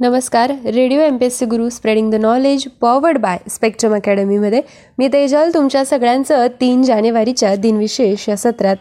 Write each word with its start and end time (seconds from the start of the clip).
नमस्कार. 0.00 0.50
Radio 0.50 1.00
M 1.00 1.16
P 1.16 1.26
S 1.26 1.38
C 1.38 1.46
Guru 1.46 1.68
spreading 1.68 2.10
the 2.10 2.14
knowledge 2.14 2.64
powered 2.80 3.18
by 3.18 3.38
Spectrum 3.48 3.94
अकॅडमीमध्ये 3.94 4.60
मी 4.98 5.08
तेजल 5.08 5.50
तुमच्या 5.54 5.84
सगळ्यांचं 5.84 6.46
तीन 6.60 6.82
जानेवारीच्या 6.82 7.54
दिनविशेष 7.56 8.28
या 8.28 8.36
सत्रात 8.36 8.76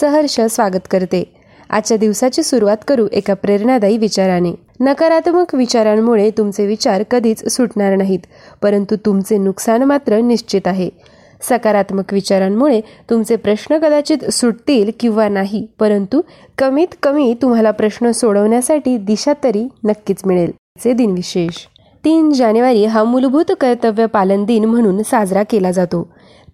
सहर्ष 0.00 0.40
स्वागत 0.40 0.88
करते. 0.90 1.22
आजच्या 1.70 1.96
दिवसाची 1.96 2.42
सुरुवात 2.42 2.76
करू 2.88 3.06
एका 3.12 3.34
प्रेरणादायी 3.34 3.98
विचाराने. 3.98 4.50
नकारात्मक 4.80 5.54
विचारांमुळे 5.54 6.30
तुमचे 6.30 6.66
विचार 6.66 7.02
कधीच 7.02 7.48
सुटणार 7.48 7.96
नाहीत 7.96 8.26
परंतु 8.62 8.96
तुमचे 8.96 9.38
नुकसान 9.38 9.82
मात्र 9.82 10.20
निश्चित 10.20 10.66
आहे. 10.66 10.90
सकारात्मक 11.42 12.12
विचारांमुळे 12.12 12.80
तुमचे 13.10 13.36
प्रश्न 13.36 13.78
कदाचित 13.78 14.24
सुटतील 14.30 14.90
किंवा 15.00 15.28
नाही 15.28 15.66
परंतु 15.80 16.20
कमीत 16.58 16.94
कमी 17.02 17.34
तुम्हाला 17.42 17.70
प्रश्न 17.70 18.10
सोडवण्यासाठी 18.10 18.96
दिशा 18.96 19.32
तरी 19.44 19.66
नक्कीच 19.84 20.22
मिळेल. 20.26 20.50
चे 20.82 20.92
दिनविशेष 20.92 21.66
तीन 22.04 22.30
जानेवारी 22.30 22.84
हा 22.84 23.02
मूलभूत 23.04 23.52
कर्तव्य 23.60 24.06
पालन 24.06 24.44
दिन 24.44 24.64
म्हणून 24.64 25.02
साजरा 25.02 25.42
केला 25.42 25.70
जातो. 25.70 26.02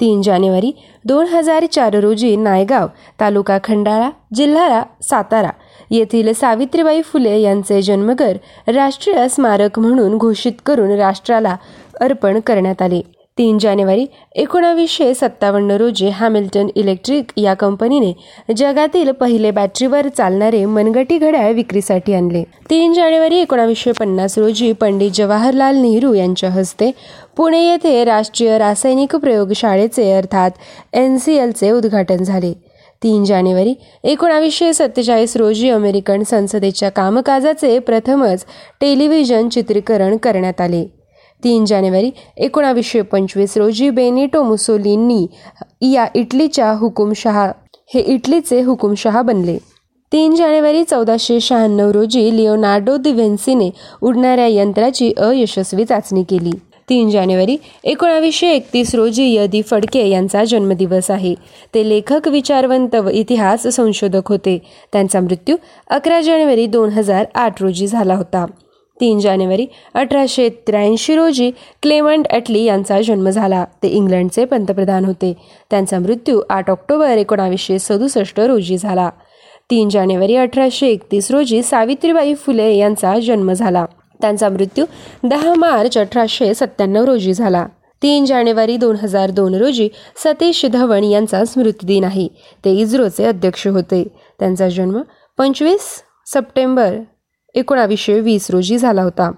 तीन 0.00 0.22
जानेवारी 0.22 0.72
दोन 1.04 1.26
हजार 1.26 1.64
चार 1.72 1.94
रोजी 1.94 2.34
नायगाव 2.36 2.86
तालुका 3.20 3.58
खंडाळा 3.64 4.10
जिल्हा 4.34 4.82
सातारा 5.02 5.50
येथील 5.90 6.32
सावित्रीबाई 6.32 7.02
फुले 7.02 7.38
यांचे 7.40 7.82
जन्मघर 7.82 8.36
राष्ट्रीय 8.66 9.28
स्मारक 9.28 9.78
म्हणून 9.78 10.16
घोषित 10.18 10.52
करून 10.66 10.90
राष्ट्राला 10.90 11.56
अर्पण 12.00 12.40
करण्यात 12.40 12.82
आले. 12.82 13.00
तीन 13.38 13.56
जानेवारी 13.58 14.04
एकोणावीसशे 14.36 15.14
सत्तावन्न 15.14 15.70
रोजी 15.70 16.08
हॅमिल्टन 16.08 16.66
इलेक्ट्रिक 16.76 17.32
या 17.36 17.54
कंपनीने 17.54 18.12
जगातील 18.56 19.10
पहिले 19.10 19.50
बॅटरीवर 19.50 20.08
चालणारे 20.08 20.64
मनगटी 20.64 21.18
घड्याळ 21.18 21.52
विक्रीसाठी 21.52 22.14
आणले. 22.14 22.42
तीन 22.70 22.92
जानेवारी 22.94 23.38
एकोणावीसशे 23.38 23.92
पन्नास 23.92 24.38
रोजी 24.38 24.72
पंडित 24.72 25.10
जवाहरलाल 25.14 25.76
नेहरू 25.76 26.14
यांच्या 26.14 26.50
हस्ते 26.50 26.90
पुणे 27.36 27.66
येथे 27.66 28.04
राष्ट्रीय 28.04 28.58
रासायनिक 28.58 29.16
प्रयोगशाळेचे 29.16 30.10
अर्थात 30.12 30.50
एन 30.92 31.18
सी 31.18 31.36
एलचे 31.36 31.70
उद्घाटन 31.70 32.16
झाले. 32.16 32.52
तीन 33.02 33.24
जानेवारी 33.24 33.74
एकोणावीसशे 34.04 34.72
सत्तेचाळीस 34.72 35.36
रोजी 35.36 35.70
अमेरिकन 35.70 36.22
संसदेच्या 36.22 36.88
कामकाजाचे 36.88 37.78
प्रथमच 37.78 38.44
टेलिव्हिजन 38.80 39.48
चित्रीकरण 39.48 40.16
करण्यात 40.16 40.60
आले. 40.60 41.03
तीन 41.44 41.64
जानेवारी 41.64 42.10
एकोणावीसशे 42.36 43.02
पंचवीस 43.02 43.56
रोजी 43.56 43.90
बेनिटो 43.90 44.42
मुसोलिनी 44.42 45.26
या 45.92 46.06
इटलीच्या 46.14 46.72
हुकुमशहा 46.72 47.52
हे 47.94 48.00
इटलीचे 48.00 48.60
हुकुमशहा 48.62 49.22
बनले. 49.22 49.58
तीन 50.12 50.34
जानेवारी 50.34 50.84
चौदाशे 50.84 51.40
शहाण्णव 51.40 51.90
रोजी 51.90 52.36
लिओनार्डो 52.36 52.96
दिव्हेन्सीने 52.96 53.70
उडणाऱ्या 54.02 54.46
यंत्राची 54.46 55.12
अयशस्वी 55.16 55.84
चाचणी 55.84 56.22
केली. 56.22 56.52
तीन 56.88 57.10
जानेवारी 57.10 57.56
एकोणावीसशे 57.84 58.50
एकतीस 58.50 58.94
रोजी 58.94 59.34
यदी 59.34 59.62
फडके 59.62 60.08
यांचा 60.08 60.44
जन्मदिवस 60.44 61.10
आहे. 61.10 61.34
ते 61.74 61.88
लेखक 61.88 62.28
विचारवंत 62.28 62.94
व 62.94 63.08
इतिहास 63.08 63.66
संशोधक 63.66 64.28
होते. 64.28 64.58
त्यांचा 64.92 65.20
मृत्यू 65.20 65.56
अकरा 65.90 66.20
जानेवारी 66.20 66.66
दोन 66.66 66.88
हजार 66.88 67.24
आठ 67.34 67.62
रोजी 67.62 67.86
झाला 67.86 68.14
होता. 68.14 68.46
तीन 69.00 69.18
जानेवारी 69.18 69.66
अठराशे 69.94 70.48
त्र्याऐंशी 70.48 71.14
रोजी 71.14 71.50
क्लेमंट 71.82 72.26
ॲटली 72.30 72.62
यांचा 72.62 73.00
जन्म 73.00 73.28
झाला. 73.30 73.64
ते 73.82 73.88
इंग्लंडचे 73.88 74.44
पंतप्रधान 74.44 75.04
होते. 75.04 75.32
त्यांचा 75.70 75.98
मृत्यू 75.98 76.40
आठ 76.50 76.70
ऑक्टोबर 76.70 77.16
एकोणावीसशे 77.16 77.78
सदुसष्ट 77.78 78.40
रोजी 78.40 78.78
झाला. 78.78 79.10
तीन 79.70 79.88
जानेवारी 79.88 80.36
अठराशे 80.36 80.88
एकतीस 80.88 81.30
रोजी 81.30 81.62
सावित्रीबाई 81.62 82.34
फुले 82.34 82.74
यांचा 82.74 83.18
जन्म 83.18 83.52
झाला. 83.52 83.84
त्यांचा 84.20 84.48
मृत्यू 84.48 84.84
दहा 85.24 85.54
मार्च 85.54 85.98
अठराशे 85.98 86.54
सत्त्याण्णव 86.54 87.04
रोजी 87.04 87.34
झाला. 87.34 87.66
तीन 88.02 88.24
जानेवारी 88.24 88.76
दोन 88.76 88.96
हजार 89.02 89.30
दोन 89.30 89.54
रोजी 89.54 89.88
सतीश 90.16 90.66
धवन 90.66 91.04
यांचा 91.04 91.44
स्मृतिदिन 91.44 92.04
आहे. 92.04 92.28
ते 92.64 92.70
इस्रोचे 92.70 93.24
अध्यक्ष 93.24 93.66
होते. 93.66 94.04
त्यांचा 94.38 94.68
जन्म 94.68 95.00
पंचवीस 95.38 96.02
सप्टेंबर 96.26 96.94
एकोणावीसशे 97.54 98.20
वीस 98.20 98.50
रोजी 98.50 98.78
झाला 98.78 99.02
होता. 99.02 99.30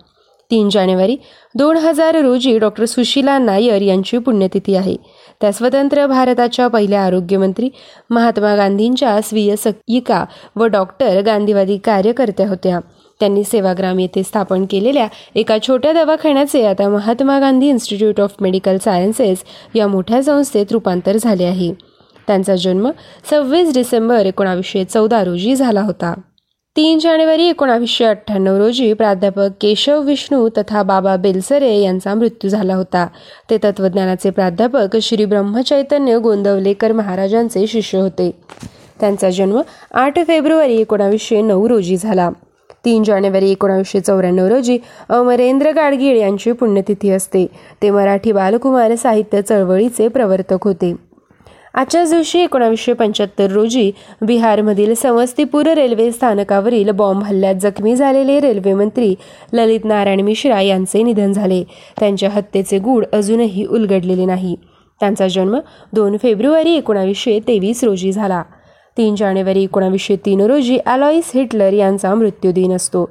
तीन 0.51 0.69
जानेवारी 0.69 1.17
दोन 1.55 1.77
हजार 1.77 2.15
रोजी 2.15 2.59
डॉक्टर 2.59 2.85
सुशीला 2.85 3.39
नायर 3.39 3.83
यांची 3.83 4.19
पुण्यतिथी 4.19 4.75
आहे. 4.75 4.97
त्या 5.41 5.53
स्वतंत्र 5.53 6.07
भारताच्या 6.07 6.69
पहिल्या 6.69 7.01
आरोग्यमंत्री 7.03 7.69
महात्मा 8.11 8.55
गांधींच्या 8.57 9.21
स्वीय 9.25 9.57
सयिका 9.57 10.25
व 10.57 10.67
डॉक्टर 10.67 11.21
गांधीवादी 11.21 11.77
कार्यकर्त्या 11.77 12.49
होत्या. 12.49 12.79
त्यांनी 13.21 13.45
सेवाग्राम 13.45 13.99
येथे 13.99 14.23
स्थापन 14.23 14.65
केलेल्या 14.71 15.07
एका 15.35 15.57
छोट्या 15.69 15.93
दवाखान्याचे 15.93 16.65
आता 16.67 16.89
Mahatma 16.89 17.39
Gandhi 17.41 17.69
Institute 17.69 18.21
of 18.21 18.35
Medical 18.41 18.77
Sciences 18.79 19.45
या 19.75 19.87
मोठ्या 19.87 20.23
संस्थेत 20.23 20.73
रूपांतर 20.73 21.17
झाले 21.17 21.45
आहे. 21.45 21.73
त्यांचा 22.27 22.57
जन्म 22.57 22.91
सव्वीस 23.31 23.75
डिसेंबर 23.75 24.27
एकोणावीसशे 24.27 24.85
चौदा 24.85 25.25
रोजी 25.25 25.57
झाला 25.57 25.83
होता. 25.83 26.15
तीन 26.77 26.99
जानेवारी 26.99 27.49
एकोणावीसशे 27.49 28.05
अठ्ठ्याण्णव 28.05 28.57
रोजी 28.57 28.93
प्राध्यापक 28.93 29.49
केशव 29.61 30.01
विष्णू 30.01 30.49
तथा 30.49 30.83
बाबा 30.83 31.17
बेलसरे 31.17 31.77
यांचा 31.77 32.15
मृत्यू 32.15 32.51
झाला 32.51 32.75
होता. 32.75 33.07
ते 33.51 33.59
तत्वज्ञानाचे 33.65 34.31
प्राध्यापक 34.31 34.97
श्री 35.03 35.25
ब्रह्मचैतन्य 35.25 36.19
गोंदवलेकर 36.19 36.93
महाराजांचे 36.93 37.67
शिष्य 37.67 37.99
होते. 37.99 38.31
त्यांचा 39.01 39.31
जन्म 39.31 39.61
आठ 39.95 40.19
फेब्रुवारी 40.27 40.77
एकोणावीसशे 40.77 41.43
नऊ 41.43 41.69
रोजी 41.69 41.97
झाला. 41.97 42.31
तीन 42.85 43.03
जानेवारी 43.03 43.51
एकोणावीसशे 43.51 44.01
चौऱ्याण्णव 44.01 44.47
रोजी 44.47 44.79
अमरेंद्र 45.09 45.71
गाडगीळ 45.71 46.17
यांची 46.17 46.53
पुण्यतिथी 46.53 47.11
असते. 47.11 47.47
ते 47.83 47.91
मराठी 47.91 48.33
बालकुमार 48.33 48.95
साहित्य 48.95 49.43
चळवळीचे 49.43 50.09
प्रवर्तक 50.09 50.65
होते. 50.65 51.06
आजच्याच 51.77 52.11
दिवशी 52.11 52.39
एकोणावीसशे 52.41 52.93
पंच्याहत्तर 52.93 53.51
रोजी 53.51 53.91
बिहारमधील 54.23 54.95
समस्तीपूर 54.95 55.67
रेल्वे 55.67 56.11
स्थानकावरील 56.13 56.91
बॉम्ब 56.91 57.25
हल्ल्यात 57.25 57.55
जखमी 57.55 57.97
झालेले 57.97 58.39
रेल्वेमंत्री 58.41 59.15
ललित 59.53 59.85
नारायण 59.85 60.21
मिश्रा 60.21 60.61
यांचे 60.61 61.03
निधन 61.03 61.33
झाले. 61.33 61.63
त्यांच्या 62.01 62.31
हत्येचे 62.31 62.79
गूढ 62.79 63.05
अजूनही 63.13 63.67
उलगडलेले 63.67 64.25
नाही. 64.25 64.57
त्यांचा 65.01 65.29
जन्म 65.29 65.59
दोन 65.93 66.17
फेब्रुवारी 66.23 66.75
एकोणावीसशे 66.75 67.39
तेवीस 67.49 67.85
रोजी 67.85 68.13
झाला. 68.13 68.43
तीन 68.97 69.15
जानेवारी 69.15 69.63
एकोणावीसशे 69.63 70.17
तीन 70.17 70.41
रोजी 70.41 70.79
अलॉईस 70.87 71.31
हिटलर 71.35 71.73
यांचा 71.73 72.15
मृत्यूदिन 72.15 72.77
असतो. 72.77 73.09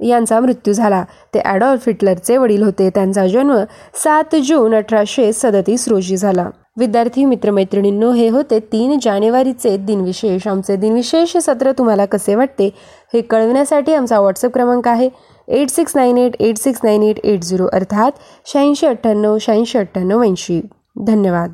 यांचा 0.00 0.40
मृत्यू 0.40 0.72
झाला. 0.72 1.04
ते 1.34 1.40
ॲडॉल्फ 1.44 1.88
हिटलरचे 1.88 2.36
वडील 2.36 2.62
होते. 2.62 2.90
त्यांचा 2.90 3.26
जन्म 3.26 3.56
सात 3.94 4.36
जून 4.44 4.74
अठराशे 4.74 5.32
सदतीस 5.32 5.88
रोजी 5.88 6.16
झाला. 6.16 6.50
विद्यार्थी 6.76 7.24
मित्रमैत्रिणींनो 7.24 8.10
हे 8.12 8.28
होते 8.28 8.58
तीन 8.72 8.98
जानेवारीचे 9.02 9.76
दिनविशेष. 9.76 10.46
आमचे 10.48 10.76
दिनविशेष 10.76 11.36
सत्र 11.36 11.72
तुम्हाला 11.72 12.04
कसे 12.04 12.34
वाटते 12.34 12.66
हे 13.14 13.20
कळविण्यासाठी 13.20 13.94
आमचा 13.94 14.20
व्हॉट्सअप 14.20 14.52
क्रमांक 14.54 14.88
आहे 14.88 15.08
eight 15.48 15.68
six 15.70 15.96
nine 15.96 16.18
eight 16.18 16.36
eight 16.40 16.58
six 16.58 16.80
nine 16.84 17.02
eight 17.02 17.18
eight 17.24 17.42
zero 17.42 17.66
अर्थात 17.72 18.12
शहाऐंशी 18.46 18.86
अठ्ठ्याण्णव 18.86 19.36
शहाऐंशी 19.40 19.78
अठ्ठ्याण्णव 19.78 20.22
ऐंशी. 20.22 20.60
धन्यवाद. 21.06 21.52